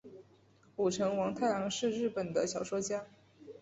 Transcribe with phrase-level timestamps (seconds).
[0.77, 3.05] 舞城王太郎是日本的小说家。